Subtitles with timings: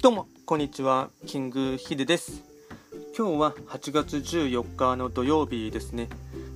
[0.00, 2.44] どうもこんにちはキングヒデです。
[3.16, 6.08] 今日は8月14日の土曜日ですね、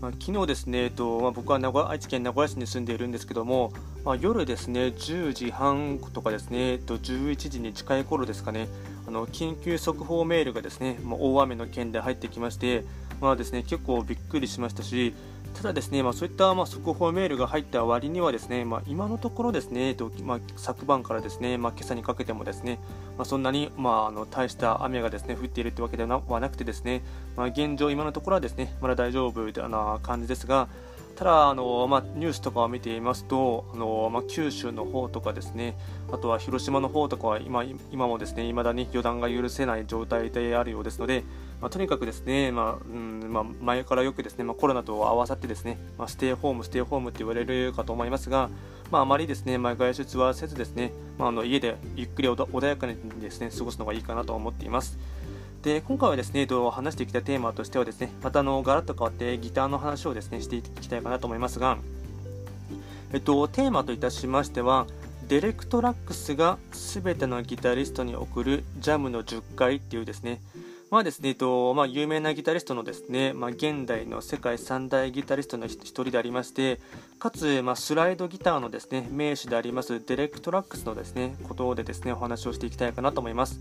[0.00, 3.74] まあ、昨日ですね、えっとまあ、僕は名古屋愛知県名古屋市に住んでいるんですけども、
[4.06, 8.68] まあ、夜ですね10時半とかですね、えっと、11時に近い頃ですかね。
[9.06, 12.84] あの緊急速報メールがですね、ま大雨の件で入ってきまして
[13.20, 15.14] まあですね結構びっくりしましたし
[15.56, 22.78] ただですね、まあ、そういったまあ速報メールが入った割にはですね、まあ、今のところですね、えっとまあ、昨晩からですね、まあ、今朝にかけてもですね、
[23.16, 27.02] まあ、そんなに、まあ、あの大した雨がですね降っているというわけではなくてですね、
[27.36, 30.68] まあ、現状、今のところはですねまだ大丈夫な感じですが、
[31.16, 35.76] ただあの、まあ、ニュースとかを見ていますとあの、まあ、九州の方とかですね
[36.12, 41.24] あとは広島の方とかは今今もですね未だに予断が許せない状態であるようですので、
[41.60, 48.50] まあ、とにかくですね、まあうんまあ、前からよくですね、まあ、コロナと合わさってですね、まあ、ステイホーム、ステイホームって言われるかと思いますが、
[48.90, 54.98] まあ、あまりですね、まあ、外出はせずですね、まあ、あの家でゆっくり穏やかにですね過ごすのがいいかなと思っています。
[55.66, 61.76] で今回はですね、話してきたテーマとしてはですね、またあのガラッと変わってギターの話をですねしていきたいかなと思いますが、
[63.12, 64.86] えっと、テーマといたしましては、
[65.26, 70.40] デレクトラックスが全てのギタリストに贈るジャムの十戒っていうですね、
[70.92, 76.78] まあですね、えっとまあ、有名なギタリストのですね、まあ、現代の世界三大ギタリストの一人でありまして、
[77.18, 83.60] かつ、まあ、スライドギターのですね、名手でありますデレクトラックスのですね、ことでですね、お話をしていきたいかなと思います。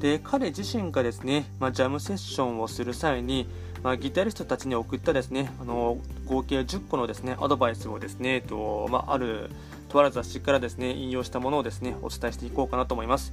[0.00, 3.48] で彼自身がですね、まあ、ジャムセッションをする際に、
[3.82, 9.50] まあ、ギタリストたちに送ったですねあの合計10個のですねアドバイスをですね、とまあ、ある
[9.88, 13.32] とある雑誌からですね引用したものをですねお伝えしていこうかなと思います。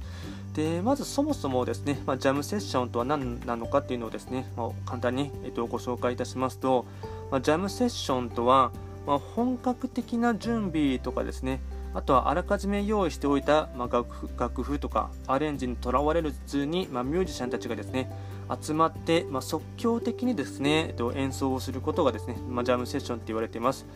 [0.54, 6.84] でまずそもそもですね、まあ、ジャムセッションとは何なのかっていうのをですね、まあ、簡単に、えっと、ご紹介いたしますと、
[7.30, 8.70] ま、ジャムセッションとは、
[9.06, 11.60] ま本格的な準備とかですね
[11.94, 14.04] あとはあらかじめ用意しておいた、まあ、
[14.38, 18.10] 楽譜とかアレンジにとらわれる図に、まあ、ミュージシャンたちがですね
[18.60, 23.86] 集まって、まあ、即興的にですね、えっと、演奏をすることがですね、まあ、ジャムセッションって言われています。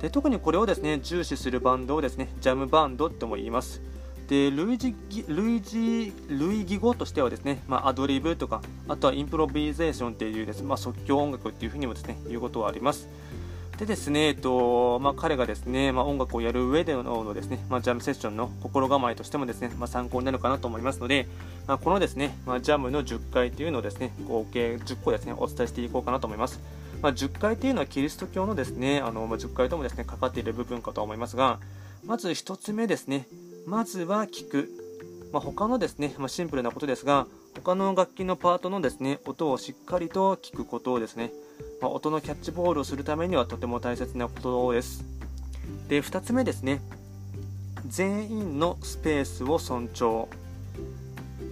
[0.00, 3.80] で特にこれをですね重視するバンドをですねジャムバンドとも言います。
[4.28, 4.94] で類似
[5.28, 13.08] 類似類義語としてはですね、まあ、アドリブとかあとはインプロビゼーションっていうです、まあ、即興音楽っていうふうにもですね言うことはあります。
[13.78, 21.28] でですね、えっとまあ、彼がですね、まあ、音楽をやる上でのですね、まあ、ジャムセッションの心構えとしてもですね、ま、参考になるかなと思いますので、
[21.66, 26.58] ま、このですね、ま、ジャムの10回というのをですね合計10個ですねお伝えしていこうかなと思います。
[27.02, 31.58] ま、10回というのはキリスト教のですねあの、ま、10回ともですねかかっている部分かと思いますが、
[32.06, 33.26] まず1つ目ですね、
[33.66, 34.70] まずは聞く。
[35.32, 37.26] まあ、他のですね、ま、シンプルなことですが、
[37.56, 41.32] 他の楽器のパートのですね音をしっかりと聞くことをですね
[41.80, 45.04] まあ、音のキャッチボールをするためにはとても大切なことです。
[45.88, 46.80] で、2つ目ですね。
[47.86, 50.28] 全員のスペースを尊重。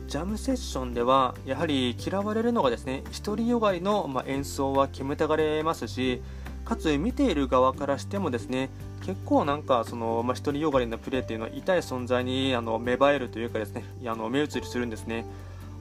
[0.09, 6.23] ジャムセッションではやはり嫌われるのがですね独りよがりの、ま演奏は決めたがれますし
[6.65, 8.71] かつ見ている側からしてもですね
[9.05, 15.27] 結構なんかその、まあ、独りよがりなプレーっていうのは痛い存在にあの芽生えるというかですねあの目移りするんですね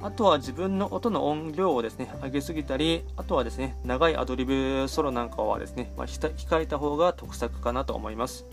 [0.04, 8.46] あとは自分の音の音量をですね上げすぎたりあとはですね長いアドリブソロなんかはですね、まあ、控えた方が得策かなと思います。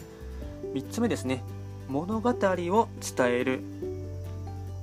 [0.75, 1.43] 3つ目ですね
[1.89, 3.60] 物語を伝える。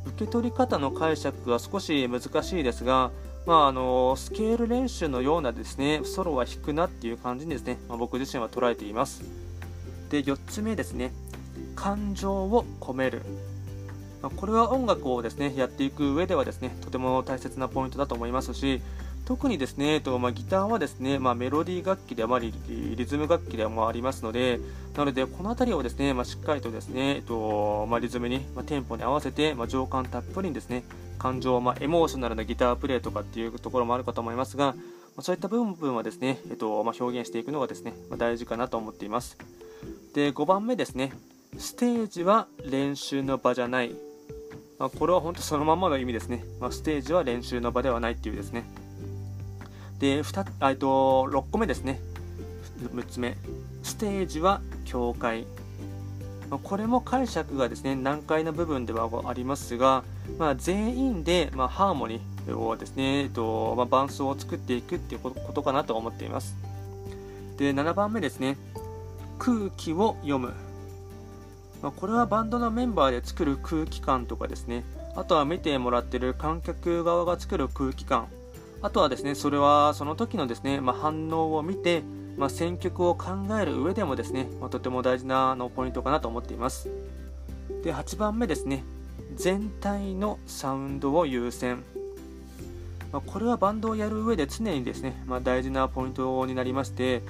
[0.08, 3.12] 受け取り方の解釈が少し難しいですが、
[3.46, 9.24] まあ、あのスケール練習のようなですねソロは弾くなっていう感じにですね、まあ、僕自身は捉えています。
[10.10, 11.14] で4つ目ですね
[11.76, 13.22] 感情を込める。
[14.22, 18.82] まこれは音楽をですねやっていく上ではですねとても大切なポイントだと思いますし
[19.28, 24.62] 特にですね、えっとまあ、ギターはですね、まあ、メロディー楽器でもありリズム楽器でもありますので
[24.96, 30.84] なのでこの辺りをですね、まあ、しっかりとですね、えっとま、リズムに、まテンポに合わせて、ま情感たっぷりにですね
[31.20, 34.76] 感情、まエモーショナルなギタープレイとかっていうところもあるかと思いますが、
[35.18, 39.38] まそういった部分はですね、えっとま表現していくのがですね、ま大事かなと思っています。
[40.14, 41.12] で5番目ですね。
[41.58, 43.96] ステージは練習の場じゃない。
[44.78, 48.64] まあ、これは本当そのままの意味ですね、まあ、ステージは練習の場ではないっていうですね。
[49.98, 52.00] で2と6個目ですね。
[52.94, 53.36] 6つ目。
[53.82, 55.48] ステージは教会。
[56.50, 60.04] まあ、これも解釈がですね難解な部分ではありますが、
[60.38, 66.56] まあ、全員で、まあ、ハーモニーをですね、えっとまあ、伴奏を作っていくっていうことかなと思っています。
[67.58, 68.58] で7番目ですね。
[69.40, 70.67] 空気を読む。
[71.82, 74.84] まあ、これはバンドのメンバーで作る空気感とかですね。
[75.16, 78.28] あとは見てもらってる観客側が作る空気感。
[78.82, 82.04] あとはですねそれはその時のですね、まあ、反応を見て、
[82.38, 83.30] まあ、選曲を考
[83.60, 86.90] える上でもですね、ま、とても大事なのポイントかなと思っています。
[87.84, 88.84] で8番目ですね。
[89.36, 91.84] 全体のサウンドを優先。
[93.12, 97.22] まこれはバンドをやる上で常にですね、まあ、大事なポイントになりまして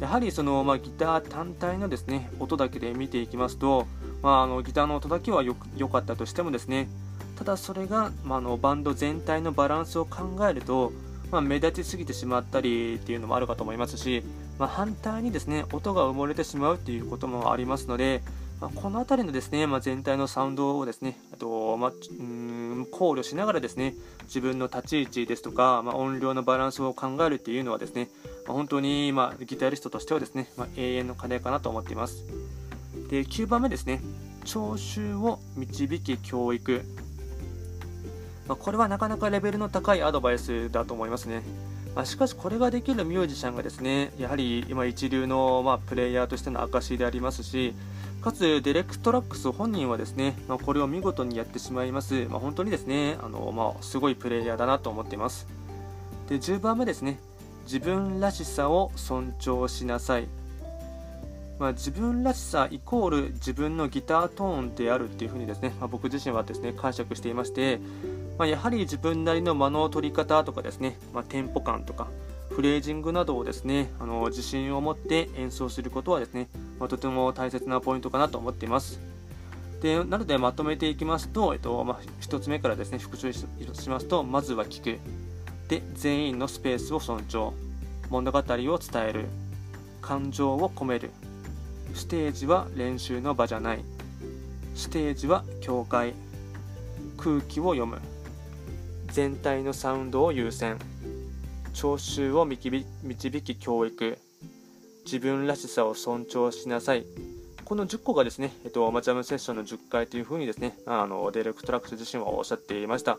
[0.00, 3.86] やはりその、まあ、ギター単体のですね音だけで見ていきますと、
[4.22, 5.54] まあ、あのギターの音だけは良
[5.88, 6.88] かったとしてもですね
[7.36, 10.92] ただそれが、まあ、のバンド全体のバランスを考えると、
[11.30, 14.22] まあ、目立ちすぎてしまったりっていうのもあるかと思いますし、
[14.58, 18.22] まあ、反対にですね音が埋もれてしまうっていうこともありますので、
[18.60, 23.94] まこの辺りのですね、ま全体のサウンドをですねあと、まうん考慮しながらですね
[24.24, 28.08] 自分の立ち位置ですとか、ま音量のバランスを考えるっていうのはですね、
[28.46, 32.24] ま本当に、まギタリストとしてはですね、ま永遠の課題かなと思っています。
[33.08, 34.00] で9番目ですね。
[34.44, 36.82] 聴衆を導き教育。
[38.46, 41.42] まあ、これはなかなかレベルの高いアドバイスだと思いますね。
[41.94, 47.72] まあ、しかしこれができるミュージシャンがですねやはり今一流のまあプレイヤーとしての証でありますし
[48.20, 55.46] かつデレクトラックス本人はですね、まあ、これを見事にやってしまいます、まあ、本当にですねあの、まあ、すごいプレイヤーだなと思っています。
[56.28, 57.20] で10番目ですね。
[57.64, 60.28] 自分らしさを尊重しなさい
[61.58, 67.78] まあ、自分らしさイコール自分のギタートーンであるっていうふうにですね、まあ、僕自身はですね解釈していまして、
[68.38, 72.08] まあ、やはり自分なりの間の取り方とかですね、ま、テンポ感とか
[72.50, 76.48] フレージングなどをですねあの自信を持って演奏することはですね、
[76.80, 79.00] ま、とても大切なポイントかなと思っています。
[79.80, 83.46] でなのでまとめていきますと、えっとまあ、1つ目からですね復習し
[83.90, 84.98] ますとまずは聞く
[85.74, 87.52] で全員のスペースを尊重。
[88.08, 89.24] 物語を伝える。
[90.00, 91.10] 感情を込める。
[91.94, 93.80] ステージは練習の場じゃない。
[94.76, 96.12] ステージは境界
[97.16, 97.98] 空気を読む。
[99.08, 100.78] 全体のサウンドを優先。
[101.72, 102.84] 聴衆を導
[103.42, 104.18] き教育。
[105.04, 107.04] 自分らしさを尊重しなさい。
[107.64, 113.18] この10個がですね、えっと、まジャムセッションの十戒というふうにですね、あのデレクトラックス自身はおっしゃっていました。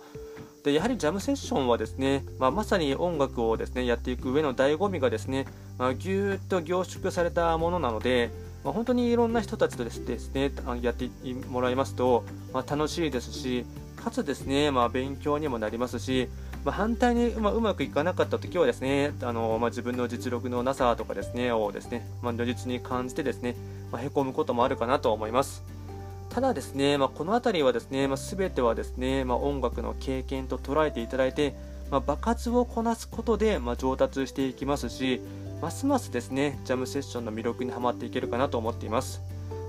[0.66, 5.46] でやはりジャムセッションはですね、まあ、まさに音楽をですねやっていく上の醍醐味がですね、
[5.78, 8.32] まあ、ぎゅーっと凝縮されたものなので、
[8.64, 10.00] まあ、本当にいろんな人たちとです
[10.34, 10.52] ね
[10.82, 11.08] やって
[11.50, 13.64] もらいますと、まあ、楽しいですし
[13.96, 16.30] かつですね、まあ、勉強にもなりますし、
[16.64, 23.56] まあ、反対に、ま、うまくいかなかった時はですねあの、まあ、自分の実力のなさとかですねをですね、まあ、如実に感じてですね、
[23.92, 25.75] まあ、へこむこともあるかなと思います。
[26.36, 31.56] ただですね、まあ、この辺りはですね、まあ、全てはですね、まあ、音楽の経験と捉えていただいて、
[31.90, 35.22] まあ、爆発をこなすことで、ま、上達していきますし、
[35.62, 39.22] ますますですね、ジャムセッションの魅力にはまっていけるかなと思っています。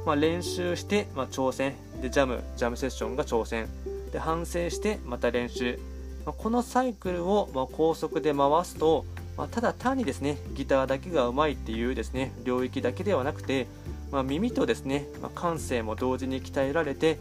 [0.05, 1.75] まあ、練習して、ま、挑戦。
[2.03, 3.69] でジャムジャムセッションが挑戦。
[4.11, 5.79] で反省してまた練習、
[6.25, 9.05] まあ、このサイクルをま高速で回すと、
[9.37, 13.69] ま、ただ単にですねギターだけがうまいっていうですね領域だけではなくて、
[14.11, 17.19] まあ、耳とですね、ま感性も同時に鍛えられて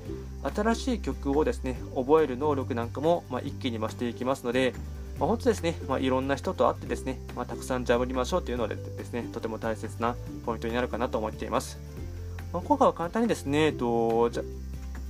[0.56, 4.74] 新しい曲をですね覚える能力なんかもま一気に増していきますので、
[5.20, 10.16] まあ、本当ですね、まあ、いろんな人と会ってですね、まあ、たくさんジャブりましょうというのでですね、とても大切な
[10.46, 11.80] ポイントになるかなと思っています。
[12.54, 14.44] まあ、今回は簡単にですね、えっと、じゃ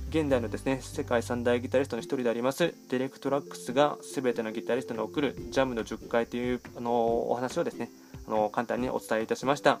[0.08, 7.90] 現代のですね、世界三大ギタリストの一人であります、ディレクトラックスが全てのギタリストに送るジャムの10回というあのお話をですね、
[8.26, 9.80] あの簡単にお伝えいたしました。